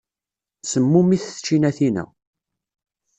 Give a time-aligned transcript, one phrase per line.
[0.71, 2.05] Semmumit tčinatin-a.